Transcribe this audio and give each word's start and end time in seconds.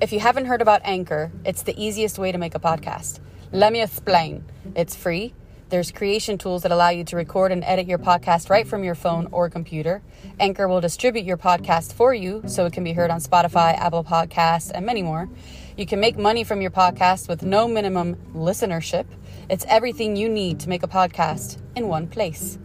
If 0.00 0.12
you 0.12 0.20
haven't 0.20 0.44
heard 0.44 0.62
about 0.62 0.82
Anchor, 0.84 1.32
it's 1.44 1.62
the 1.62 1.74
easiest 1.76 2.20
way 2.20 2.30
to 2.30 2.38
make 2.38 2.54
a 2.54 2.60
podcast. 2.60 3.18
Let 3.50 3.72
me 3.72 3.82
explain. 3.82 4.44
It's 4.76 4.94
free. 4.94 5.34
There's 5.70 5.90
creation 5.90 6.38
tools 6.38 6.62
that 6.62 6.70
allow 6.70 6.90
you 6.90 7.02
to 7.02 7.16
record 7.16 7.50
and 7.50 7.64
edit 7.64 7.88
your 7.88 7.98
podcast 7.98 8.48
right 8.48 8.64
from 8.64 8.84
your 8.84 8.94
phone 8.94 9.26
or 9.32 9.50
computer. 9.50 10.00
Anchor 10.38 10.68
will 10.68 10.80
distribute 10.80 11.24
your 11.24 11.36
podcast 11.36 11.92
for 11.94 12.14
you 12.14 12.44
so 12.46 12.64
it 12.64 12.72
can 12.72 12.84
be 12.84 12.92
heard 12.92 13.10
on 13.10 13.18
Spotify, 13.18 13.76
Apple 13.76 14.04
Podcasts, 14.04 14.70
and 14.72 14.86
many 14.86 15.02
more. 15.02 15.28
You 15.76 15.84
can 15.84 15.98
make 15.98 16.16
money 16.16 16.44
from 16.44 16.62
your 16.62 16.70
podcast 16.70 17.28
with 17.28 17.42
no 17.42 17.66
minimum 17.66 18.14
listenership. 18.36 19.06
It's 19.50 19.66
everything 19.68 20.14
you 20.14 20.28
need 20.28 20.60
to 20.60 20.68
make 20.68 20.84
a 20.84 20.88
podcast 20.88 21.58
in 21.74 21.88
one 21.88 22.06
place. 22.06 22.56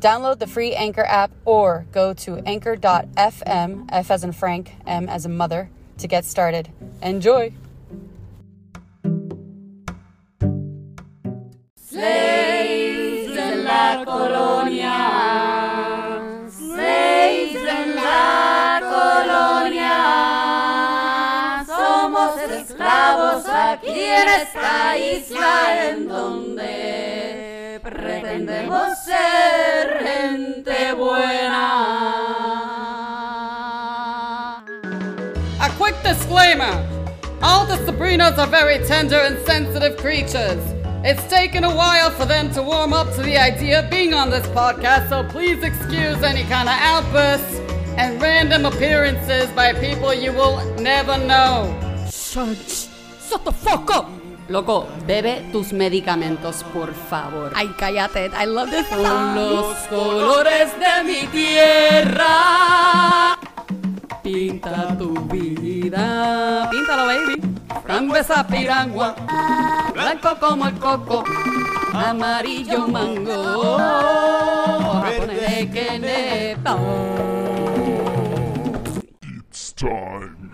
Download 0.00 0.40
the 0.40 0.48
free 0.48 0.74
Anchor 0.74 1.04
app 1.04 1.30
or 1.44 1.86
go 1.92 2.14
to 2.14 2.38
anchor.fm, 2.38 3.88
F 3.92 4.10
as 4.10 4.24
in 4.24 4.32
Frank, 4.32 4.72
M 4.86 5.08
as 5.08 5.24
in 5.24 5.36
mother, 5.36 5.70
to 5.98 6.06
get 6.08 6.24
started. 6.24 6.68
Enjoy! 7.02 7.52
Slaves 11.76 13.36
en 13.36 13.64
la 13.64 14.04
colonia. 14.04 14.96
Slaves 16.50 17.54
la 17.94 18.80
colonia. 18.94 19.94
Somos 21.66 22.38
esclavos 22.42 23.44
aquí 23.46 24.00
en 24.00 24.28
esta 24.28 24.98
isla 24.98 25.88
en 25.90 26.08
donde 26.08 27.80
pretendemos 27.82 28.98
ser 29.04 29.98
gente 30.04 30.92
buena. 30.92 31.37
Disclaimer 36.08 36.74
all 37.42 37.66
the 37.66 37.76
Sabrinas 37.84 38.38
are 38.38 38.46
very 38.48 38.78
tender 38.86 39.16
and 39.16 39.38
sensitive 39.46 39.96
creatures. 39.98 40.58
It's 41.04 41.22
taken 41.28 41.62
a 41.64 41.70
while 41.74 42.10
for 42.10 42.24
them 42.24 42.50
to 42.54 42.62
warm 42.62 42.92
up 42.92 43.14
to 43.14 43.22
the 43.22 43.36
idea 43.36 43.84
of 43.84 43.90
being 43.90 44.12
on 44.12 44.28
this 44.30 44.46
podcast, 44.48 45.08
so 45.10 45.22
please 45.28 45.62
excuse 45.62 46.20
any 46.24 46.42
kind 46.44 46.68
of 46.68 46.74
outbursts 46.80 47.60
and 47.96 48.20
random 48.20 48.64
appearances 48.66 49.48
by 49.50 49.72
people 49.74 50.12
you 50.12 50.32
will 50.32 50.58
never 50.80 51.16
know. 51.18 51.70
Shut, 52.10 52.56
shut 53.28 53.44
the 53.44 53.52
fuck 53.52 53.88
up. 53.94 54.08
Loco, 54.48 54.88
bebe 55.06 55.44
tus 55.52 55.72
medicamentos, 55.72 56.64
por 56.72 56.92
favor. 56.92 57.52
Ay, 57.54 57.68
cállate. 57.78 58.30
I 58.34 58.46
love 58.46 58.70
this 58.70 58.88
Con 58.88 59.04
song. 59.04 59.36
los 59.36 59.76
colores 59.88 60.72
de 60.80 61.04
mi 61.04 61.26
tierra. 61.28 62.34
Pinta 64.22 64.96
tu 64.98 65.14
vida. 65.28 65.57
Píntalo, 65.90 67.06
baby. 67.06 67.40
Frambuesa 67.82 68.46
piragua. 68.46 69.14
Blanco 69.94 70.36
como 70.38 70.68
el 70.68 70.74
coco. 70.74 71.24
Amarillo 71.94 72.86
mango. 72.86 73.78
Japonés 75.02 75.70
que 75.70 75.98
nepa. 75.98 76.76
It's 79.22 79.72
time. 79.72 80.50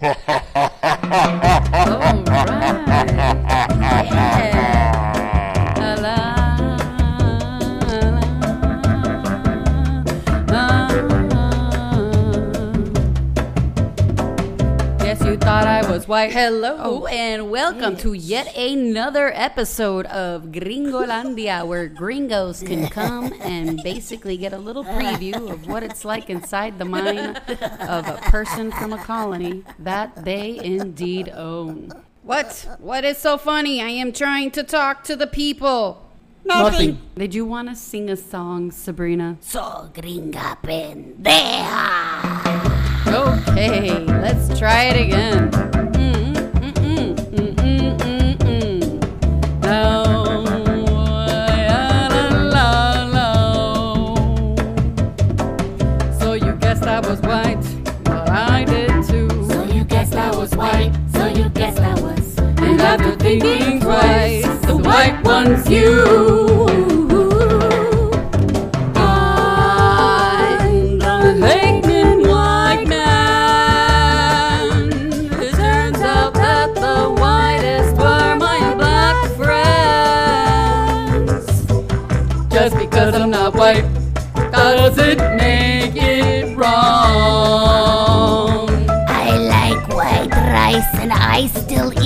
White. 16.18 16.32
Hello 16.32 16.76
oh. 16.80 17.06
and 17.06 17.48
welcome 17.48 17.96
to 17.98 18.12
yet 18.12 18.52
another 18.56 19.30
episode 19.36 20.04
of 20.06 20.46
Gringolandia, 20.46 21.64
where 21.64 21.86
gringos 21.86 22.60
can 22.60 22.88
come 22.98 23.32
and 23.40 23.80
basically 23.84 24.36
get 24.36 24.52
a 24.52 24.58
little 24.58 24.82
preview 24.82 25.48
of 25.48 25.68
what 25.68 25.84
it's 25.84 26.04
like 26.04 26.28
inside 26.28 26.76
the 26.80 26.84
mind 26.84 27.40
of 27.88 28.08
a 28.08 28.18
person 28.22 28.72
from 28.72 28.92
a 28.92 28.98
colony 28.98 29.62
that 29.78 30.24
they 30.24 30.58
indeed 30.58 31.28
own. 31.28 31.92
What? 32.24 32.66
What 32.80 33.04
is 33.04 33.18
so 33.18 33.38
funny? 33.38 33.80
I 33.80 33.90
am 33.90 34.12
trying 34.12 34.50
to 34.52 34.64
talk 34.64 35.04
to 35.04 35.14
the 35.14 35.28
people. 35.28 36.04
Nothing. 36.44 36.98
Did 37.16 37.32
you 37.32 37.44
want 37.44 37.68
to 37.68 37.76
sing 37.76 38.10
a 38.10 38.16
song, 38.16 38.72
Sabrina? 38.72 39.36
So 39.40 39.88
gringa 39.94 40.58
pendeja. 40.64 42.18
Okay, 43.06 44.00
let's 44.00 44.58
try 44.58 44.86
it 44.86 45.06
again. 45.06 45.67
Thinking 63.28 63.80
twice, 63.80 64.46
the 64.60 64.76
white 64.76 65.20
one's 65.22 65.68
you. 65.68 66.67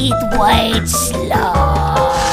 Eat 0.03 0.15
white 0.33 0.85
slaw. 0.87 1.93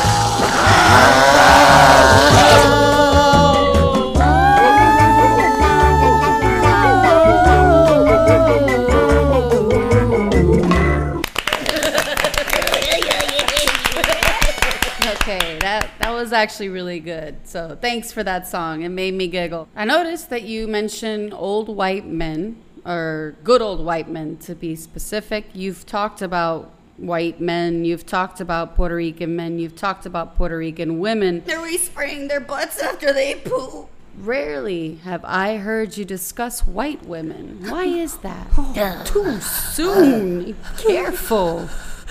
Okay, 15.22 15.60
that 15.60 15.92
that 16.00 16.12
was 16.12 16.34
actually 16.34 16.70
really 16.70 17.00
good. 17.00 17.36
So 17.44 17.78
thanks 17.80 18.12
for 18.12 18.24
that 18.24 18.48
song. 18.48 18.82
It 18.82 18.90
made 18.90 19.14
me 19.14 19.28
giggle. 19.28 19.68
I 19.76 19.86
noticed 19.86 20.32
that 20.32 20.42
you 20.42 20.68
mentioned 20.68 21.36
old 21.36 21.70
white 21.70 22.08
men, 22.08 22.58
or 22.84 23.36
good 23.44 23.62
old 23.62 23.86
white 23.86 24.10
men 24.10 24.38
to 24.38 24.56
be 24.56 24.76
specific. 24.76 25.46
You've 25.54 25.86
talked 25.86 26.24
about 26.24 26.72
white 27.00 27.40
men. 27.40 27.86
You've 27.86 28.06
talked 28.06 28.42
about 28.42 28.76
Puerto 28.76 28.96
Rican 28.96 29.36
men. 29.36 29.60
You've 29.60 29.76
talked 29.76 30.06
about 30.06 30.36
Puerto 30.36 30.58
Rican 30.58 31.00
women. 31.00 31.44
They're 31.46 31.78
spraying 31.78 32.28
their 32.28 32.40
butts 32.40 32.82
after 32.82 33.14
they 33.14 33.36
poop. 33.36 33.90
Rarely 34.18 34.96
have 35.04 35.24
I 35.24 35.58
heard 35.58 35.96
you 35.96 36.04
discuss 36.04 36.68
white 36.68 37.06
women. 37.06 37.70
Why 37.70 37.86
is 37.86 38.18
that? 38.18 38.48
Duh. 38.74 39.04
Too 39.06 39.40
soon. 39.40 40.58
Careful. 40.78 41.70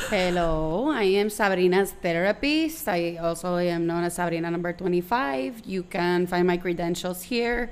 Hello, 0.09 0.91
I 0.91 1.03
am 1.03 1.29
Sabrina's 1.29 1.93
therapist. 1.93 2.89
I 2.89 3.17
also 3.17 3.57
am 3.59 3.87
known 3.87 4.05
as 4.05 4.15
Sabrina 4.15 4.51
number 4.51 4.73
25. 4.73 5.63
You 5.67 5.83
can 5.83 6.27
find 6.27 6.47
my 6.47 6.57
credentials 6.57 7.25
here. 7.25 7.71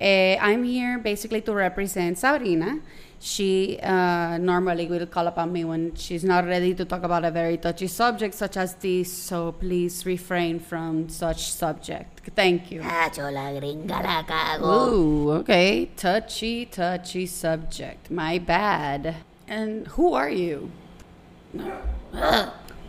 Eh, 0.00 0.36
I'm 0.40 0.64
here 0.64 0.98
basically 0.98 1.40
to 1.42 1.54
represent 1.54 2.18
Sabrina. 2.18 2.80
She 3.18 3.78
uh, 3.82 4.36
normally 4.38 4.86
will 4.86 5.06
call 5.06 5.26
upon 5.26 5.52
me 5.52 5.64
when 5.64 5.94
she's 5.94 6.22
not 6.22 6.44
ready 6.44 6.74
to 6.74 6.84
talk 6.84 7.02
about 7.02 7.24
a 7.24 7.30
very 7.30 7.56
touchy 7.56 7.86
subject 7.86 8.34
such 8.34 8.58
as 8.58 8.74
this, 8.74 9.10
so 9.10 9.52
please 9.52 10.04
refrain 10.04 10.60
from 10.60 11.08
such 11.08 11.50
subject. 11.50 12.28
Thank 12.36 12.70
you. 12.70 12.82
Yo 12.82 13.30
la 13.30 13.52
gringa 13.52 14.02
la 14.02 14.22
cago. 14.22 14.92
Ooh, 14.92 15.30
okay. 15.40 15.86
Touchy, 15.96 16.66
touchy 16.66 17.24
subject. 17.26 18.10
My 18.10 18.38
bad. 18.38 19.16
And 19.48 19.86
who 19.88 20.12
are 20.12 20.30
you? 20.30 20.70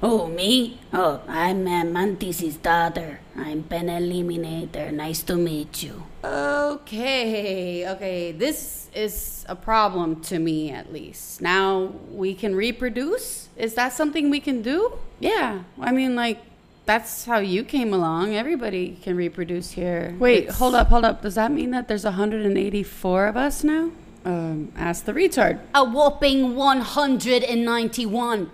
Oh, 0.02 0.28
me? 0.28 0.80
Oh, 0.94 1.22
I'm 1.28 1.68
uh, 1.68 1.84
Mantis' 1.84 2.56
daughter. 2.58 3.20
I'm 3.36 3.64
Pen 3.64 3.88
Eliminator. 3.88 4.92
Nice 4.92 5.24
to 5.24 5.36
meet 5.36 5.82
you. 5.82 6.04
Okay, 6.24 7.90
okay. 7.90 8.32
This 8.32 8.90
is 8.94 9.44
a 9.50 9.56
problem 9.56 10.22
to 10.24 10.38
me, 10.38 10.70
at 10.70 10.94
least. 10.94 11.42
Now 11.42 11.94
we 12.12 12.36
can 12.36 12.54
reproduce? 12.56 13.50
Is 13.58 13.74
that 13.74 13.92
something 13.94 14.30
we 14.30 14.40
can 14.40 14.62
do? 14.62 14.94
Yeah. 15.20 15.64
I 15.80 15.92
mean, 15.92 16.16
like, 16.16 16.42
that's 16.86 17.26
how 17.26 17.40
you 17.40 17.64
came 17.64 17.92
along. 17.92 18.36
Everybody 18.36 19.00
can 19.02 19.18
reproduce 19.18 19.72
here. 19.72 20.16
Wait, 20.20 20.52
hold 20.52 20.76
up, 20.76 20.90
hold 20.90 21.06
up. 21.06 21.24
Does 21.24 21.36
that 21.36 21.52
mean 21.52 21.72
that 21.72 21.88
there's 21.88 22.04
184 22.04 23.28
of 23.28 23.36
us 23.36 23.64
now? 23.64 23.90
Um, 24.24 24.72
ask 24.76 25.06
the 25.06 25.14
retard. 25.14 25.60
A 25.74 25.84
whopping 25.84 26.56
191. 26.56 28.52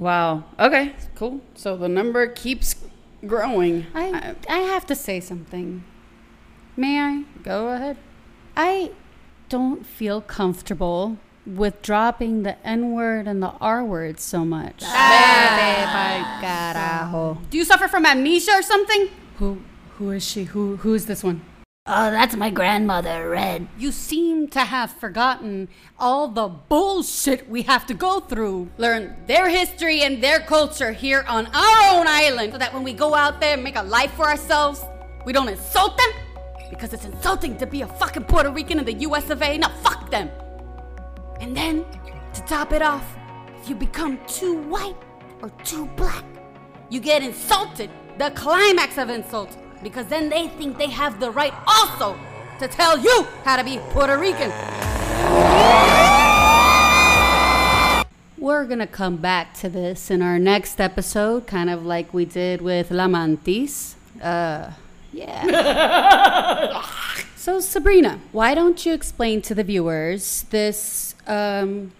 Wow. 0.00 0.44
Okay, 0.58 0.94
cool. 1.14 1.42
So 1.54 1.76
the 1.76 1.88
number 1.88 2.26
keeps 2.26 2.74
growing. 3.26 3.86
I, 3.94 4.34
I 4.48 4.58
have 4.60 4.86
to 4.86 4.96
say 4.96 5.20
something. 5.20 5.84
May 6.74 6.98
I? 6.98 7.24
Go 7.42 7.68
ahead. 7.68 7.98
I 8.56 8.92
don't 9.50 9.84
feel 9.84 10.22
comfortable 10.22 11.18
with 11.44 11.82
dropping 11.82 12.44
the 12.44 12.56
N 12.66 12.92
word 12.92 13.28
and 13.28 13.42
the 13.42 13.52
R 13.60 13.84
word 13.84 14.18
so 14.20 14.44
much. 14.44 14.82
Ah. 14.84 15.30
Ah. 16.42 17.38
Do 17.50 17.58
you 17.58 17.64
suffer 17.64 17.86
from 17.86 18.06
amnesia 18.06 18.52
or 18.52 18.62
something? 18.62 19.10
Who 19.36 19.60
who 19.98 20.10
is 20.10 20.26
she? 20.26 20.44
Who 20.44 20.76
who 20.76 20.94
is 20.94 21.04
this 21.06 21.22
one? 21.22 21.42
Oh, 21.86 22.10
that's 22.10 22.36
my 22.36 22.50
grandmother, 22.50 23.30
Red. 23.30 23.66
You 23.78 23.90
seem 23.90 24.48
to 24.48 24.60
have 24.60 24.92
forgotten 24.92 25.68
all 25.98 26.28
the 26.28 26.46
bullshit 26.46 27.48
we 27.48 27.62
have 27.62 27.86
to 27.86 27.94
go 27.94 28.20
through. 28.20 28.68
Learn 28.76 29.16
their 29.26 29.48
history 29.48 30.02
and 30.02 30.22
their 30.22 30.40
culture 30.40 30.92
here 30.92 31.24
on 31.26 31.46
our 31.46 31.98
own 31.98 32.06
island 32.06 32.52
so 32.52 32.58
that 32.58 32.74
when 32.74 32.84
we 32.84 32.92
go 32.92 33.14
out 33.14 33.40
there 33.40 33.54
and 33.54 33.64
make 33.64 33.76
a 33.76 33.82
life 33.82 34.12
for 34.12 34.26
ourselves, 34.26 34.84
we 35.24 35.32
don't 35.32 35.48
insult 35.48 35.96
them 35.96 36.10
because 36.68 36.92
it's 36.92 37.06
insulting 37.06 37.56
to 37.56 37.66
be 37.66 37.80
a 37.80 37.86
fucking 37.86 38.24
Puerto 38.24 38.52
Rican 38.52 38.78
in 38.78 38.84
the 38.84 39.00
US 39.08 39.30
of 39.30 39.40
A. 39.42 39.56
Now 39.56 39.70
fuck 39.82 40.10
them. 40.10 40.30
And 41.40 41.56
then, 41.56 41.86
to 42.34 42.42
top 42.42 42.72
it 42.72 42.82
off, 42.82 43.16
if 43.58 43.70
you 43.70 43.74
become 43.74 44.20
too 44.26 44.60
white 44.64 44.96
or 45.40 45.48
too 45.64 45.86
black, 45.96 46.24
you 46.90 47.00
get 47.00 47.22
insulted, 47.22 47.90
the 48.18 48.30
climax 48.32 48.98
of 48.98 49.08
insult, 49.08 49.56
because 49.82 50.06
then 50.06 50.28
they 50.28 50.48
think 50.48 50.78
they 50.78 50.90
have 50.90 51.20
the 51.20 51.30
right 51.30 51.54
also 51.66 52.18
to 52.58 52.68
tell 52.68 52.98
you 52.98 53.26
how 53.44 53.56
to 53.56 53.64
be 53.64 53.78
Puerto 53.90 54.18
Rican. 54.18 54.50
We're 58.36 58.64
gonna 58.64 58.86
come 58.86 59.16
back 59.18 59.54
to 59.54 59.68
this 59.68 60.10
in 60.10 60.22
our 60.22 60.38
next 60.38 60.80
episode, 60.80 61.46
kind 61.46 61.68
of 61.68 61.84
like 61.84 62.14
we 62.14 62.24
did 62.24 62.62
with 62.62 62.90
La 62.90 63.06
Mantis. 63.06 63.96
Uh, 64.20 64.70
yeah. 65.12 66.82
so 67.36 67.60
Sabrina, 67.60 68.20
why 68.32 68.54
don't 68.54 68.84
you 68.86 68.92
explain 68.92 69.42
to 69.42 69.54
the 69.54 69.64
viewers 69.64 70.44
this 70.44 71.14
um, 71.26 71.92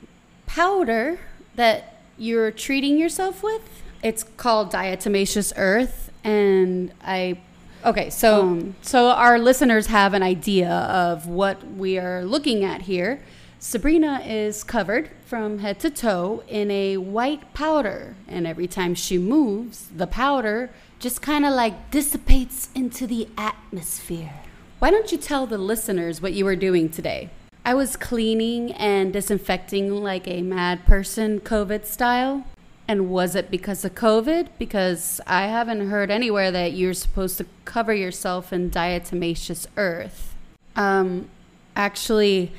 powder 0.47 1.19
that 1.57 2.01
you're 2.17 2.51
treating 2.51 2.99
yourself 2.99 3.43
with? 3.43 3.83
It's 4.03 4.23
called 4.23 4.73
diatomaceous 4.73 5.53
earth, 5.57 6.11
and 6.25 6.93
I. 7.03 7.39
Okay, 7.85 8.11
so 8.11 8.43
um, 8.43 8.75
so 8.83 9.09
our 9.09 9.39
listeners 9.39 9.87
have 9.87 10.13
an 10.13 10.23
idea 10.23 10.71
of 10.71 11.27
what 11.27 11.67
we 11.67 11.99
are 11.99 12.25
looking 12.25 12.63
at 12.63 12.83
here. 12.83 13.23
Sabrina 13.59 14.23
is 14.25 14.65
covered 14.65 15.11
from 15.25 15.59
head 15.61 15.81
to 15.81 15.91
toe 15.91 16.43
in 16.47 16.71
a 16.71 16.99
white 16.99 17.55
powder, 17.55 18.17
and 18.29 18.47
every 18.47 18.67
time 18.67 18.95
she 18.95 19.17
moves, 19.17 19.89
the 19.97 20.07
powder 20.07 20.71
just 20.99 21.23
kind 21.23 21.47
of 21.47 21.55
like 21.55 21.91
dissipates 21.91 22.69
into 22.75 23.07
the 23.07 23.29
atmosphere. 23.39 24.35
Why 24.79 24.91
don't 24.91 25.11
you 25.11 25.17
tell 25.19 25.47
the 25.47 25.59
listeners 25.59 26.21
what 26.21 26.35
you 26.35 26.45
were 26.45 26.57
doing 26.57 26.91
today? 26.91 27.31
I 27.65 27.75
was 27.75 27.97
cleaning 27.97 28.73
and 28.73 29.13
disinfecting 29.13 29.91
like 30.03 30.27
a 30.27 30.43
mad 30.43 30.85
person, 30.85 31.41
COVID 31.41 31.87
style. 31.87 32.45
And 32.91 33.09
was 33.09 33.37
it 33.37 33.53
because 33.53 33.85
of 33.85 33.95
COVID? 33.95 34.49
Because 34.59 35.21
I 35.25 35.47
haven't 35.47 35.91
heard 35.91 36.11
anywhere 36.11 36.51
that 36.51 36.73
you're 36.73 36.93
supposed 36.93 37.39
to 37.39 37.47
cover 37.65 37.95
yourself 37.95 38.53
in 38.53 38.69
diatomaceous 38.69 39.69
earth. 39.77 40.35
Um, 40.75 41.29
actually, 41.77 42.51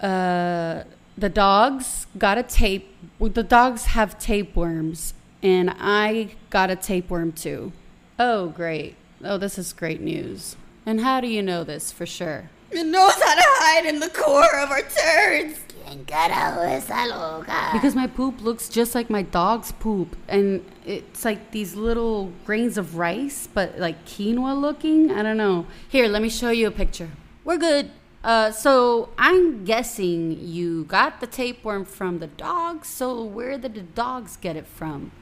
uh, 0.00 0.82
the 1.16 1.28
dogs 1.28 2.08
got 2.18 2.36
a 2.36 2.42
tape. 2.42 2.96
The 3.20 3.44
dogs 3.44 3.84
have 3.84 4.18
tapeworms, 4.18 5.14
and 5.40 5.72
I 5.78 6.30
got 6.50 6.70
a 6.70 6.74
tapeworm 6.74 7.30
too. 7.30 7.70
Oh, 8.18 8.48
great. 8.48 8.96
Oh, 9.22 9.38
this 9.38 9.56
is 9.56 9.72
great 9.72 10.00
news. 10.00 10.56
And 10.84 11.00
how 11.00 11.20
do 11.20 11.28
you 11.28 11.42
know 11.42 11.62
this 11.62 11.92
for 11.92 12.06
sure? 12.06 12.50
It 12.72 12.86
knows 12.86 13.14
how 13.14 13.34
to 13.36 13.44
hide 13.44 13.86
in 13.86 14.00
the 14.00 14.08
core 14.08 14.56
of 14.56 14.72
our 14.72 14.82
turds. 14.82 15.60
¿Quién 15.86 16.04
carajo 16.06 16.62
es 16.62 16.84
esa 16.84 17.06
loca? 17.06 17.70
Because 17.72 17.94
my 17.94 18.06
poop 18.06 18.40
looks 18.40 18.68
just 18.68 18.94
like 18.94 19.10
my 19.10 19.22
dog's 19.22 19.72
poop, 19.72 20.16
and 20.28 20.64
it's 20.86 21.24
like 21.24 21.50
these 21.50 21.74
little 21.74 22.32
grains 22.46 22.78
of 22.78 22.96
rice, 22.96 23.48
but 23.52 23.78
like 23.78 24.04
quinoa 24.04 24.58
looking. 24.58 25.10
I 25.10 25.22
don't 25.22 25.36
know. 25.36 25.66
Here, 25.88 26.08
let 26.08 26.22
me 26.22 26.28
show 26.28 26.50
you 26.50 26.66
a 26.66 26.70
picture. 26.70 27.10
We're 27.44 27.58
good. 27.58 27.90
Uh, 28.22 28.50
so 28.50 29.10
I'm 29.18 29.64
guessing 29.64 30.38
you 30.40 30.84
got 30.84 31.20
the 31.20 31.26
tapeworm 31.26 31.84
from 31.84 32.20
the 32.20 32.28
dogs. 32.28 32.88
So 32.88 33.22
where 33.22 33.58
did 33.58 33.74
the 33.74 33.82
dogs 33.82 34.38
get 34.38 34.56
it 34.56 34.66
from? 34.66 35.12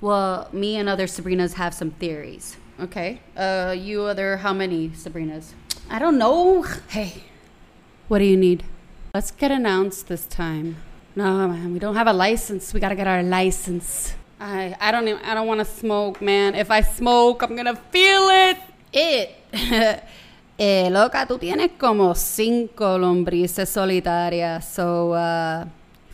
Well, 0.00 0.48
me 0.52 0.76
and 0.76 0.88
other 0.88 1.06
Sabrinas 1.06 1.54
have 1.54 1.74
some 1.74 1.90
theories. 1.90 2.56
Okay. 2.78 3.20
Uh, 3.36 3.74
you 3.76 4.02
other 4.02 4.38
how 4.38 4.52
many 4.52 4.90
Sabrinas? 4.90 5.52
I 5.90 5.98
don't 5.98 6.18
know. 6.18 6.62
Hey, 6.88 7.24
what 8.06 8.20
do 8.20 8.24
you 8.24 8.36
need? 8.36 8.62
Let's 9.14 9.30
get 9.30 9.50
announced 9.50 10.08
this 10.08 10.24
time. 10.24 10.76
No, 11.14 11.46
man, 11.46 11.74
we 11.74 11.78
don't 11.78 11.96
have 11.96 12.06
a 12.06 12.14
license. 12.14 12.72
We 12.72 12.80
gotta 12.80 12.94
get 12.94 13.06
our 13.06 13.22
license. 13.22 14.14
I 14.40 14.74
I 14.80 14.90
don't 14.90 15.06
even, 15.06 15.22
I 15.22 15.34
don't 15.34 15.46
want 15.46 15.60
to 15.60 15.66
smoke, 15.66 16.22
man. 16.22 16.54
If 16.54 16.70
I 16.70 16.80
smoke, 16.80 17.42
I'm 17.42 17.54
gonna 17.54 17.76
feel 17.76 18.30
it. 18.30 18.56
It. 18.90 19.34
eh, 20.58 20.88
loca, 20.90 21.26
tú 21.26 21.38
tienes 21.38 21.72
como 21.76 22.14
cinco 22.14 22.96
lombrices 22.96 23.68
solitarias, 23.68 24.64
so 24.72 25.12
uh, 25.12 25.66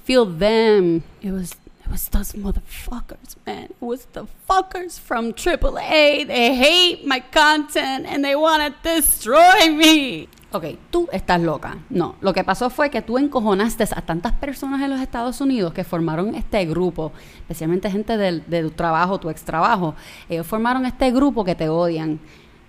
feel 0.02 0.26
them. 0.26 1.04
It 1.22 1.30
was 1.30 1.52
it 1.84 1.92
was 1.92 2.08
those 2.08 2.32
motherfuckers, 2.32 3.36
man. 3.46 3.66
It 3.70 3.80
was 3.80 4.06
the 4.06 4.26
fuckers 4.50 4.98
from 4.98 5.32
AAA. 5.32 6.26
They 6.26 6.56
hate 6.56 7.06
my 7.06 7.20
content 7.20 8.06
and 8.06 8.24
they 8.24 8.34
want 8.34 8.60
to 8.60 8.74
destroy 8.82 9.68
me. 9.68 10.28
Ok, 10.50 10.64
tú 10.90 11.08
estás 11.12 11.42
loca. 11.42 11.76
No, 11.90 12.14
lo 12.22 12.32
que 12.32 12.42
pasó 12.42 12.70
fue 12.70 12.88
que 12.88 13.02
tú 13.02 13.18
encojonaste 13.18 13.84
a 13.84 14.00
tantas 14.00 14.32
personas 14.32 14.80
en 14.80 14.88
los 14.88 14.98
Estados 14.98 15.42
Unidos 15.42 15.74
que 15.74 15.84
formaron 15.84 16.34
este 16.34 16.64
grupo, 16.64 17.12
especialmente 17.40 17.90
gente 17.90 18.16
del, 18.16 18.42
de 18.46 18.62
tu 18.62 18.70
trabajo, 18.70 19.20
tu 19.20 19.28
ex 19.28 19.44
trabajo. 19.44 19.94
Ellos 20.26 20.46
formaron 20.46 20.86
este 20.86 21.10
grupo 21.10 21.44
que 21.44 21.54
te 21.54 21.68
odian. 21.68 22.18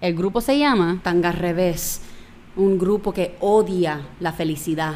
El 0.01 0.13
grupo 0.13 0.41
se 0.41 0.59
llama 0.59 0.99
Tanga 1.03 1.31
Revés, 1.31 2.01
un 2.57 2.77
grupo 2.77 3.13
que 3.13 3.37
odia 3.39 4.01
la 4.19 4.33
felicidad. 4.33 4.95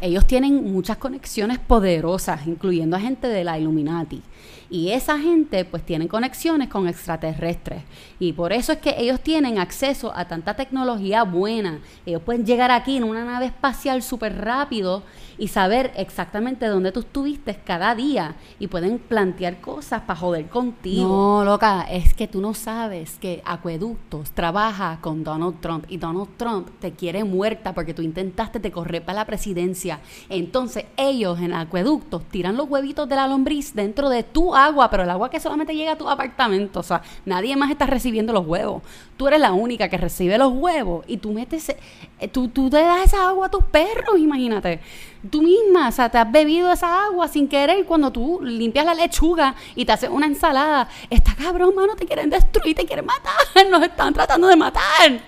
Ellos 0.00 0.26
tienen 0.26 0.72
muchas 0.72 0.96
conexiones 0.96 1.58
poderosas, 1.58 2.46
incluyendo 2.46 2.96
a 2.96 3.00
gente 3.00 3.28
de 3.28 3.44
la 3.44 3.58
Illuminati. 3.58 4.22
Y 4.70 4.90
esa 4.90 5.18
gente 5.18 5.64
pues 5.64 5.84
tienen 5.84 6.08
conexiones 6.08 6.68
con 6.68 6.88
extraterrestres. 6.88 7.82
Y 8.18 8.32
por 8.32 8.52
eso 8.52 8.72
es 8.72 8.78
que 8.78 8.94
ellos 8.98 9.20
tienen 9.20 9.58
acceso 9.58 10.12
a 10.14 10.26
tanta 10.26 10.54
tecnología 10.54 11.22
buena. 11.22 11.80
Ellos 12.06 12.22
pueden 12.22 12.46
llegar 12.46 12.70
aquí 12.70 12.96
en 12.96 13.04
una 13.04 13.24
nave 13.24 13.46
espacial 13.46 14.02
súper 14.02 14.44
rápido 14.44 15.02
y 15.36 15.48
saber 15.48 15.92
exactamente 15.96 16.66
dónde 16.66 16.92
tú 16.92 17.00
estuviste 17.00 17.54
cada 17.64 17.94
día. 17.94 18.36
Y 18.58 18.68
pueden 18.68 18.98
plantear 18.98 19.60
cosas 19.60 20.02
para 20.02 20.18
joder 20.18 20.48
contigo. 20.48 21.08
No, 21.08 21.44
loca, 21.44 21.82
es 21.90 22.14
que 22.14 22.28
tú 22.28 22.40
no 22.40 22.54
sabes 22.54 23.18
que 23.18 23.42
Acueductos 23.44 24.30
trabaja 24.32 24.98
con 25.00 25.24
Donald 25.24 25.60
Trump. 25.60 25.84
Y 25.88 25.96
Donald 25.96 26.36
Trump 26.36 26.68
te 26.80 26.92
quiere 26.92 27.24
muerta 27.24 27.74
porque 27.74 27.94
tú 27.94 28.02
intentaste 28.02 28.58
de 28.58 28.72
correr 28.72 29.04
para 29.04 29.20
la 29.20 29.24
presidencia. 29.24 30.00
Entonces 30.28 30.86
ellos 30.96 31.40
en 31.40 31.52
Acueductos 31.52 32.24
tiran 32.24 32.56
los 32.56 32.68
huevitos 32.68 33.08
de 33.08 33.16
la 33.16 33.28
lombriz 33.28 33.74
dentro 33.74 34.08
de 34.08 34.22
tu 34.22 34.53
agua, 34.56 34.90
pero 34.90 35.02
el 35.02 35.10
agua 35.10 35.30
que 35.30 35.40
solamente 35.40 35.74
llega 35.74 35.92
a 35.92 35.98
tu 35.98 36.08
apartamento. 36.08 36.80
O 36.80 36.82
sea, 36.82 37.02
nadie 37.24 37.56
más 37.56 37.70
está 37.70 37.86
recibiendo 37.86 38.32
los 38.32 38.46
huevos. 38.46 38.82
Tú 39.16 39.28
eres 39.28 39.40
la 39.40 39.52
única 39.52 39.88
que 39.88 39.96
recibe 39.96 40.38
los 40.38 40.52
huevos 40.52 41.04
y 41.06 41.18
tú 41.18 41.32
metes, 41.32 41.68
eh, 41.68 42.28
tú, 42.28 42.48
tú 42.48 42.70
te 42.70 42.80
das 42.80 43.06
esa 43.06 43.28
agua 43.28 43.46
a 43.46 43.50
tus 43.50 43.64
perros, 43.64 44.18
imagínate. 44.18 44.80
Tú 45.30 45.42
misma, 45.42 45.88
o 45.88 45.92
sea, 45.92 46.10
te 46.10 46.18
has 46.18 46.30
bebido 46.30 46.70
esa 46.70 47.06
agua 47.06 47.28
sin 47.28 47.48
querer 47.48 47.84
cuando 47.86 48.10
tú 48.10 48.40
limpias 48.42 48.84
la 48.84 48.94
lechuga 48.94 49.54
y 49.74 49.84
te 49.84 49.92
haces 49.92 50.10
una 50.10 50.26
ensalada. 50.26 50.88
Está 51.08 51.34
cabrón, 51.34 51.74
mano, 51.74 51.94
te 51.96 52.04
quieren 52.06 52.28
destruir, 52.28 52.76
te 52.76 52.84
quieren 52.84 53.06
matar, 53.06 53.34
nos 53.70 53.82
están 53.82 54.12
tratando 54.12 54.48
de 54.48 54.56
matar. 54.56 54.82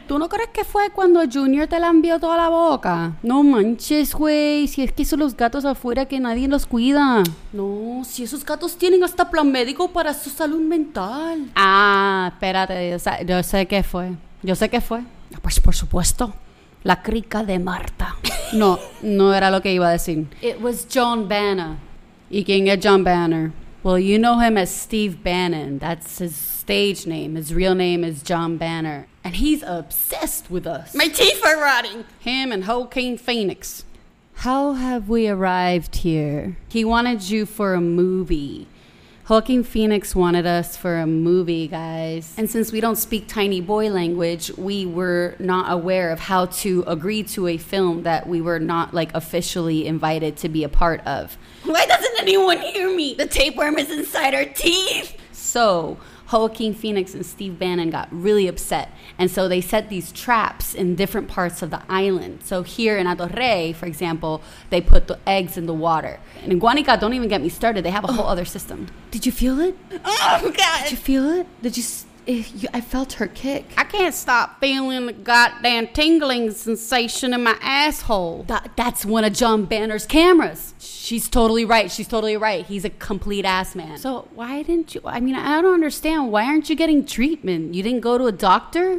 ¿Tú 0.07 0.19
no 0.19 0.29
crees 0.29 0.51
que 0.51 0.65
fue 0.65 0.91
cuando 0.91 1.23
Junior 1.31 1.67
te 1.67 1.81
la 1.81 1.89
envió 1.89 2.19
toda 2.19 2.37
la 2.37 2.49
boca? 2.49 3.13
No 3.23 3.43
manches, 3.43 4.15
güey, 4.15 4.69
si 4.69 4.83
es 4.83 4.93
que 4.93 5.05
son 5.05 5.21
los 5.21 5.37
gatos 5.37 5.65
afuera 5.65 6.07
que 6.07 6.21
nadie 6.21 6.47
los 6.49 6.67
cuida. 6.67 7.23
No, 7.53 8.03
si 8.05 8.25
esos 8.25 8.45
gatos 8.45 8.77
tienen 8.77 9.03
hasta 9.03 9.31
plan 9.31 9.51
médico 9.51 9.89
para 9.89 10.13
su 10.13 10.31
salud 10.31 10.61
mental. 10.61 11.51
Ah, 11.55 12.31
espérate, 12.33 12.91
yo 12.91 12.99
sé, 12.99 13.11
yo 13.27 13.43
sé 13.43 13.67
qué 13.67 13.83
fue. 13.83 14.13
Yo 14.43 14.55
sé 14.55 14.69
qué 14.69 14.81
fue. 14.81 15.03
Pues 15.43 15.61
por 15.61 15.75
supuesto. 15.75 16.33
La 16.87 17.03
crica 17.03 17.43
de 17.45 17.59
Marta. 17.59 18.15
No, 18.53 18.79
no 19.03 19.35
era 19.35 19.51
lo 19.51 19.61
que 19.61 19.73
iba 19.73 19.89
a 19.89 19.93
decir. 19.93 20.29
It 20.41 20.61
was 20.61 20.85
John 20.85 21.27
Banner. 21.27 21.79
¿Y 22.31 22.45
quién 22.45 22.69
es 22.69 22.79
John 22.81 23.03
Banner? 23.03 23.53
Well, 23.83 23.99
you 23.99 24.21
know 24.21 24.39
him 24.39 24.57
as 24.57 24.71
Steve 24.71 25.21
Bannon. 25.25 25.81
That's 25.81 26.19
his 26.19 26.37
stage 26.37 27.05
name. 27.05 27.35
His 27.35 27.53
real 27.53 27.75
name 27.75 28.05
is 28.05 28.23
John 28.23 28.57
Banner. 28.57 29.09
And 29.25 29.35
he's 29.35 29.65
obsessed 29.65 30.49
with 30.49 30.65
us. 30.65 30.95
My 30.95 31.09
teeth 31.09 31.45
are 31.45 31.61
rotting. 31.61 32.05
Him 32.21 32.53
and 32.53 32.65
Joaquin 32.65 33.19
Phoenix. 33.19 33.85
How 34.37 34.75
have 34.75 35.09
we 35.09 35.29
arrived 35.29 35.97
here? 35.97 36.57
He 36.69 36.85
wanted 36.85 37.29
you 37.29 37.47
for 37.47 37.75
a 37.75 37.81
movie. 37.81 38.69
Joaquin 39.29 39.65
Phoenix 39.65 40.15
wanted 40.15 40.47
us 40.47 40.77
for 40.77 40.99
a 40.99 41.07
movie, 41.07 41.67
guys. 41.67 42.33
And 42.39 42.49
since 42.49 42.71
we 42.71 42.81
don't 42.81 42.95
speak 42.95 43.27
tiny 43.27 43.61
boy 43.61 43.91
language, 43.91 44.53
we 44.57 44.87
were 44.87 45.35
not 45.41 45.73
aware 45.73 46.13
of 46.13 46.21
how 46.21 46.47
to 46.47 46.85
agree 46.87 47.25
to 47.25 47.49
a 47.49 47.57
film 47.57 48.05
that 48.05 48.29
we 48.29 48.41
were 48.41 48.61
not 48.61 48.95
like 48.95 49.13
officially 49.15 49.85
invited 49.85 50.37
to 50.39 50.49
be 50.49 50.63
a 50.63 50.69
part 50.69 51.05
of. 51.05 51.37
Why 51.65 51.87
doesn't 51.87 52.21
anyone 52.21 52.61
hear 52.61 52.95
me? 52.95 53.15
The 53.15 53.27
tapeworm 53.27 53.79
is 53.79 53.91
inside 53.91 54.33
our 54.33 54.45
teeth. 54.45 55.21
So, 55.33 55.99
Joaquin 56.31 56.75
Phoenix 56.75 57.15
and 57.15 57.25
Steve 57.25 57.59
Bannon 57.59 57.91
got 57.91 58.09
really 58.11 58.49
upset. 58.49 58.91
And 59.19 59.31
so 59.31 59.49
they 59.49 59.61
set 59.61 59.89
these 59.89 60.13
traps 60.13 60.75
in 60.75 60.95
different 60.95 61.29
parts 61.29 61.63
of 61.63 61.71
the 61.71 61.83
island. 61.89 62.41
So 62.43 62.63
here 62.63 62.97
in 62.99 63.07
Adorrey, 63.07 63.75
for 63.75 63.87
example, 63.87 64.43
they 64.71 64.81
put 64.81 65.07
the 65.07 65.19
eggs 65.27 65.57
in 65.57 65.67
the 65.67 65.75
water. 65.75 66.19
And 66.43 66.53
in 66.53 66.61
Guanica, 66.61 66.99
don't 66.99 67.15
even 67.15 67.29
get 67.29 67.41
me 67.41 67.49
started, 67.49 67.85
they 67.85 67.91
have 67.91 68.05
a 68.05 68.13
whole 68.13 68.27
oh. 68.27 68.29
other 68.29 68.45
system. 68.45 68.89
Did 69.11 69.27
you 69.27 69.33
feel 69.33 69.61
it? 69.61 69.77
Oh, 70.05 70.53
God. 70.57 70.83
Did 70.83 70.91
you 70.91 70.97
feel 70.97 71.29
it? 71.31 71.47
Did 71.63 71.77
you, 71.77 71.83
s- 71.83 72.07
eh, 72.27 72.45
you 72.55 72.69
I 72.73 72.81
felt 72.81 73.15
her 73.15 73.27
kick. 73.27 73.65
I 73.77 73.85
can't 73.85 74.15
stop 74.15 74.61
feeling 74.61 75.07
the 75.07 75.13
goddamn 75.13 75.89
tingling 75.89 76.51
sensation 76.53 77.33
in 77.33 77.43
my 77.43 77.57
asshole. 77.61 78.45
That, 78.45 78.73
that's 78.77 79.05
one 79.05 79.25
of 79.25 79.33
John 79.33 79.65
Banner's 79.65 80.07
cameras. 80.07 80.75
She's 80.79 81.29
totally 81.29 81.65
right. 81.65 81.91
She's 81.91 82.09
totally 82.09 82.37
right. 82.37 82.67
He's 82.67 82.85
a 82.85 82.91
complete 82.91 83.45
ass 83.45 83.75
man. 83.75 83.99
So 83.99 84.29
why 84.35 84.63
didn't 84.63 84.95
you? 84.95 85.01
I 85.05 85.21
mean, 85.21 85.35
I 85.35 85.63
don't 85.63 85.75
understand. 85.75 86.33
Why 86.33 86.47
aren't 86.47 86.69
you 86.69 86.77
getting 86.77 87.07
treatment? 87.07 87.75
You 87.75 87.83
didn't 87.83 88.01
go 88.01 88.19
to 88.19 88.27
a 88.27 88.33
doctor? 88.33 88.99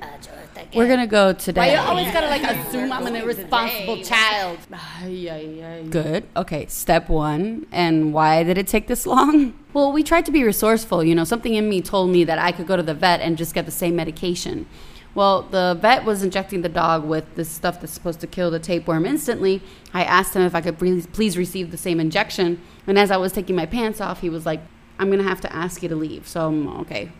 We're 0.75 0.87
gonna 0.87 1.07
go 1.07 1.33
today. 1.33 1.61
Why 1.61 1.71
you 1.73 1.79
always 1.79 2.11
gotta 2.11 2.27
like 2.27 2.43
assume 2.43 2.91
I'm 2.91 3.05
an 3.07 3.15
irresponsible 3.15 4.03
child? 4.03 4.59
Ay, 4.71 5.27
ay, 5.29 5.63
ay. 5.63 5.83
Good. 5.89 6.25
Okay, 6.35 6.65
step 6.67 7.09
one. 7.09 7.65
And 7.71 8.13
why 8.13 8.43
did 8.43 8.57
it 8.57 8.67
take 8.67 8.87
this 8.87 9.05
long? 9.05 9.53
Well, 9.73 9.91
we 9.91 10.01
tried 10.01 10.25
to 10.25 10.31
be 10.31 10.43
resourceful. 10.43 11.03
You 11.03 11.13
know, 11.13 11.23
something 11.23 11.53
in 11.53 11.69
me 11.69 11.83
told 11.83 12.09
me 12.09 12.23
that 12.23 12.39
I 12.39 12.51
could 12.51 12.65
go 12.65 12.75
to 12.75 12.81
the 12.81 12.95
vet 12.95 13.21
and 13.21 13.37
just 13.37 13.53
get 13.53 13.65
the 13.65 13.71
same 13.71 13.95
medication. 13.95 14.65
Well, 15.13 15.43
the 15.43 15.77
vet 15.79 16.03
was 16.03 16.23
injecting 16.23 16.63
the 16.63 16.69
dog 16.69 17.03
with 17.03 17.35
this 17.35 17.49
stuff 17.49 17.79
that's 17.79 17.91
supposed 17.93 18.19
to 18.21 18.27
kill 18.27 18.49
the 18.49 18.57
tapeworm 18.59 19.05
instantly. 19.05 19.61
I 19.93 20.03
asked 20.03 20.35
him 20.35 20.41
if 20.41 20.55
I 20.55 20.61
could 20.61 20.79
please, 20.79 21.05
please 21.05 21.37
receive 21.37 21.69
the 21.69 21.77
same 21.77 21.99
injection. 21.99 22.59
And 22.87 22.97
as 22.97 23.11
I 23.11 23.17
was 23.17 23.31
taking 23.31 23.55
my 23.55 23.67
pants 23.67 24.01
off, 24.01 24.21
he 24.21 24.29
was 24.29 24.47
like, 24.47 24.61
I'm 24.97 25.07
going 25.07 25.21
to 25.21 25.27
have 25.27 25.41
to 25.41 25.55
ask 25.55 25.83
you 25.83 25.89
to 25.89 25.95
leave. 25.95 26.27
So, 26.27 26.47
I'm 26.47 26.67
okay. 26.81 27.11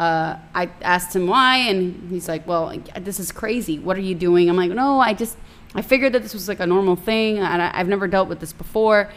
Uh, 0.00 0.38
I 0.54 0.70
asked 0.80 1.14
him 1.14 1.26
why, 1.26 1.58
and 1.58 2.08
he's 2.08 2.26
like, 2.26 2.46
"Well, 2.48 2.72
this 2.98 3.20
is 3.20 3.30
crazy. 3.30 3.78
What 3.78 3.98
are 3.98 4.06
you 4.10 4.14
doing?" 4.14 4.48
I'm 4.48 4.56
like, 4.56 4.70
"No, 4.70 4.98
I 4.98 5.12
just 5.12 5.36
I 5.74 5.82
figured 5.82 6.14
that 6.14 6.22
this 6.22 6.32
was 6.32 6.48
like 6.48 6.58
a 6.58 6.66
normal 6.66 6.96
thing, 6.96 7.38
and 7.38 7.60
I, 7.60 7.70
I've 7.74 7.86
never 7.86 8.08
dealt 8.08 8.26
with 8.26 8.40
this 8.40 8.54
before." 8.54 9.10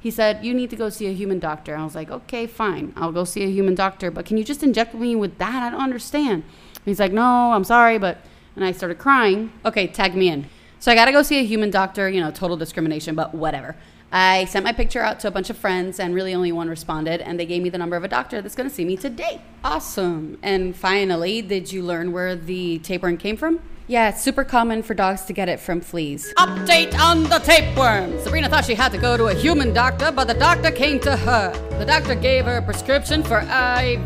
He 0.00 0.10
said, 0.10 0.42
"You 0.42 0.54
need 0.54 0.70
to 0.70 0.76
go 0.76 0.88
see 0.88 1.08
a 1.08 1.12
human 1.12 1.40
doctor." 1.40 1.76
I 1.76 1.84
was 1.84 1.94
like, 1.94 2.10
"Okay, 2.10 2.46
fine. 2.46 2.94
I'll 2.96 3.12
go 3.12 3.24
see 3.24 3.44
a 3.44 3.50
human 3.58 3.74
doctor, 3.74 4.10
but 4.10 4.24
can 4.24 4.38
you 4.38 4.44
just 4.44 4.62
inject 4.62 4.94
me 4.94 5.14
with 5.14 5.36
that? 5.36 5.62
I 5.62 5.68
don't 5.68 5.82
understand." 5.82 6.44
He's 6.86 7.00
like, 7.00 7.12
"No, 7.12 7.52
I'm 7.52 7.64
sorry, 7.64 7.98
but," 7.98 8.16
and 8.56 8.64
I 8.64 8.72
started 8.72 8.96
crying. 8.96 9.52
Okay, 9.66 9.88
tag 9.88 10.14
me 10.14 10.30
in. 10.30 10.46
So 10.78 10.90
I 10.90 10.94
got 10.94 11.04
to 11.04 11.12
go 11.12 11.22
see 11.22 11.38
a 11.38 11.44
human 11.44 11.68
doctor. 11.70 12.08
You 12.08 12.22
know, 12.22 12.30
total 12.30 12.56
discrimination, 12.56 13.14
but 13.14 13.34
whatever. 13.34 13.76
I 14.12 14.46
sent 14.46 14.64
my 14.64 14.72
picture 14.72 15.00
out 15.00 15.20
to 15.20 15.28
a 15.28 15.30
bunch 15.30 15.50
of 15.50 15.56
friends, 15.56 16.00
and 16.00 16.14
really 16.14 16.34
only 16.34 16.50
one 16.52 16.68
responded, 16.68 17.20
and 17.20 17.38
they 17.38 17.46
gave 17.46 17.62
me 17.62 17.68
the 17.68 17.78
number 17.78 17.96
of 17.96 18.02
a 18.02 18.08
doctor 18.08 18.42
that's 18.42 18.56
going 18.56 18.68
to 18.68 18.74
see 18.74 18.84
me 18.84 18.96
today. 18.96 19.40
Awesome. 19.62 20.36
And 20.42 20.74
finally, 20.74 21.42
did 21.42 21.72
you 21.72 21.82
learn 21.82 22.10
where 22.12 22.34
the 22.34 22.78
tapeworm 22.80 23.18
came 23.18 23.36
from? 23.36 23.60
Yeah, 23.86 24.08
it's 24.10 24.20
super 24.20 24.44
common 24.44 24.82
for 24.84 24.94
dogs 24.94 25.22
to 25.22 25.32
get 25.32 25.48
it 25.48 25.58
from 25.58 25.80
fleas. 25.80 26.32
Update 26.38 26.96
on 26.96 27.24
the 27.24 27.40
tapeworm. 27.40 28.20
Sabrina 28.20 28.48
thought 28.48 28.64
she 28.64 28.76
had 28.76 28.92
to 28.92 28.98
go 28.98 29.16
to 29.16 29.26
a 29.26 29.34
human 29.34 29.72
doctor, 29.72 30.12
but 30.12 30.28
the 30.28 30.34
doctor 30.34 30.70
came 30.70 31.00
to 31.00 31.16
her. 31.16 31.52
The 31.78 31.84
doctor 31.84 32.14
gave 32.14 32.44
her 32.44 32.58
a 32.58 32.62
prescription 32.62 33.24
for 33.24 33.40
ivermectin. 33.40 34.00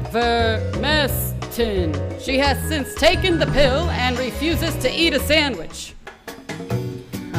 She 2.18 2.38
has 2.38 2.58
since 2.66 2.94
taken 2.94 3.38
the 3.38 3.46
pill 3.48 3.90
and 3.90 4.18
refuses 4.18 4.74
to 4.76 4.90
eat 4.90 5.12
a 5.12 5.20
sandwich. 5.20 5.92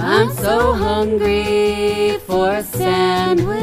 I'm 0.08 0.30
so 0.30 0.74
hungry 0.74 2.20
for 2.28 2.52
a 2.52 2.64
sandwich. 2.64 3.56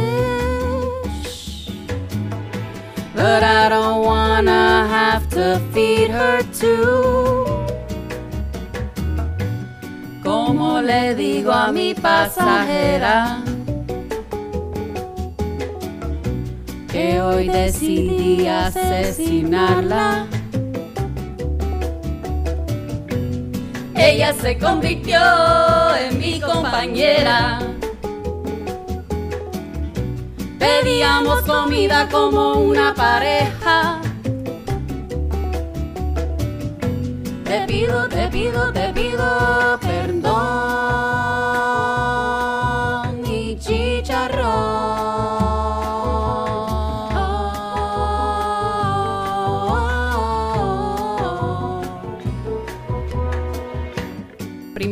But 3.14 3.44
I 3.44 3.68
don't 3.68 4.04
wanna 4.04 4.88
have 4.88 5.30
to 5.30 5.60
feed 5.72 6.10
her 6.10 6.42
too. 6.52 7.46
Como 10.24 10.80
le 10.80 11.14
digo 11.14 11.52
a 11.52 11.70
mi 11.70 11.94
pasajera 11.94 13.44
que 16.88 17.20
hoy 17.20 17.46
decidí 17.46 18.48
asesinarla. 18.48 20.26
Ella 24.04 24.34
se 24.34 24.58
convirtió 24.58 25.20
en 25.94 26.18
mi 26.18 26.40
compañera. 26.40 27.60
Pedíamos 30.58 31.42
comida 31.42 32.08
como 32.08 32.54
una 32.54 32.92
pareja. 32.94 34.00
Te 37.44 37.60
pido, 37.68 38.08
te 38.08 38.26
pido, 38.26 38.72
te 38.72 38.92
pido 38.92 39.78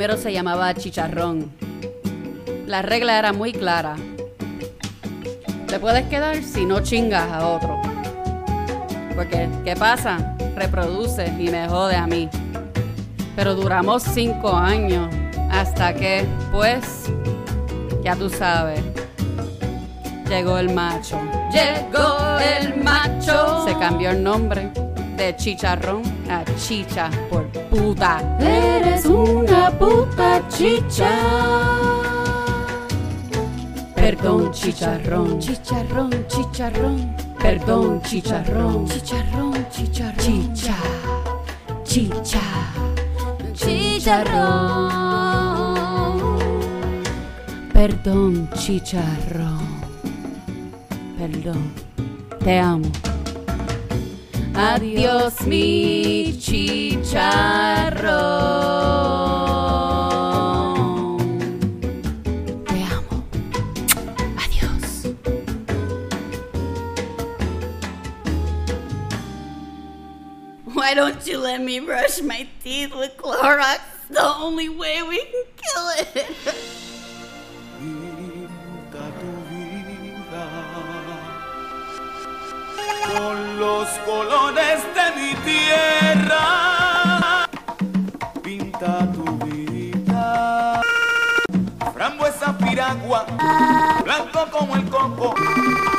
Primero 0.00 0.16
se 0.16 0.33
llamaba 0.33 0.73
chicharrón. 0.73 1.52
La 2.66 2.80
regla 2.80 3.19
era 3.19 3.35
muy 3.35 3.52
clara. 3.52 3.97
Te 5.66 5.78
puedes 5.78 6.07
quedar 6.07 6.42
si 6.42 6.64
no 6.64 6.80
chingas 6.80 7.30
a 7.30 7.47
otro. 7.47 7.78
Porque, 9.14 9.47
¿qué 9.62 9.76
pasa? 9.76 10.38
Reproduce 10.57 11.26
y 11.38 11.50
me 11.50 11.69
jode 11.69 11.97
a 11.97 12.07
mí. 12.07 12.30
Pero 13.37 13.54
duramos 13.54 14.02
cinco 14.02 14.57
años 14.57 15.14
hasta 15.50 15.92
que, 15.92 16.26
pues, 16.50 17.11
ya 18.02 18.16
tú 18.16 18.30
sabes, 18.30 18.80
llegó 20.30 20.57
el 20.57 20.73
macho. 20.73 21.21
Llegó 21.52 22.38
el 22.38 22.83
macho. 22.83 23.66
Se 23.69 23.75
cambió 23.78 24.12
el 24.12 24.23
nombre 24.23 24.71
de 25.19 25.37
chicharrón 25.37 26.00
a 26.30 26.42
chicha 26.57 27.11
por 27.28 27.60
puta. 27.71 28.37
Eres 28.41 29.07
una 29.07 29.71
puta 29.79 30.43
chicha. 30.49 31.11
Perdón, 33.95 34.50
chicharrón. 34.53 35.39
Chicharrón, 35.39 36.11
chicharrón. 36.27 37.17
Perdón, 37.41 38.03
chicharrón. 38.03 38.87
Chicharrón, 38.87 39.67
chicharrón. 39.71 40.19
Chicha. 40.19 40.77
Chicha. 41.85 42.41
Chicharrón. 43.55 44.91
Perdón, 47.73 48.50
chicharrón. 48.55 49.81
Perdón. 51.19 51.73
Te 52.45 52.59
amo. 52.59 52.91
Adiós, 54.54 55.47
mi. 55.47 56.00
Why 70.90 70.95
don't 70.95 71.25
you 71.25 71.38
let 71.38 71.61
me 71.61 71.78
brush 71.78 72.21
my 72.21 72.49
teeth 72.64 72.92
with 72.97 73.16
Clorox? 73.16 73.78
The 74.09 74.25
only 74.25 74.69
way 74.69 75.02
we 75.02 75.19
can 75.19 75.45
colores 84.05 84.83
de 84.95 85.07
mi 85.21 85.35
tierra. 85.45 86.45
Pinta 88.43 89.11
tu 89.13 89.25
vida. 89.45 90.81
Frambuesa 91.93 92.57
piragua, 92.59 93.27
blanco 94.05 94.47
como 94.51 94.77
el 94.77 94.89
coco, 94.89 95.35